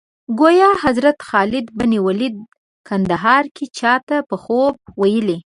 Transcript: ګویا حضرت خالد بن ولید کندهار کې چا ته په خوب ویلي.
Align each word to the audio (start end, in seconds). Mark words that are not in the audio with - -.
ګویا 0.39 0.69
حضرت 0.83 1.17
خالد 1.27 1.65
بن 1.77 1.91
ولید 2.07 2.35
کندهار 2.87 3.43
کې 3.55 3.65
چا 3.79 3.93
ته 4.07 4.17
په 4.29 4.35
خوب 4.43 4.73
ویلي. 5.01 5.37